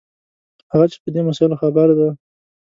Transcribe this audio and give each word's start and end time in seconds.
هغه 0.71 0.85
چې 0.91 0.97
په 1.03 1.09
دې 1.13 1.21
مسایلو 1.27 1.59
خبر 1.61 1.87
دي. 1.97 2.09